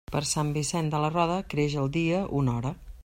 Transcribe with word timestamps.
Per 0.13 0.19
Sant 0.27 0.47
Vicent 0.55 0.89
de 0.95 1.01
la 1.03 1.11
Roda 1.13 1.35
creix 1.53 1.77
el 1.83 1.93
dia 1.99 2.23
una 2.41 2.57
hora. 2.61 2.73